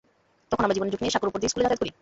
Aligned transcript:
তখন 0.49 0.63
আমরা 0.65 0.75
জীবনের 0.75 0.93
ঝুঁকি 0.93 1.03
নিয়ে 1.03 1.15
সাঁকোর 1.15 1.29
ওপর 1.31 1.39
দিয়ে 1.41 1.51
স্কুলে 1.51 1.63
যাতায়াত 1.65 1.79
করি। 1.81 1.89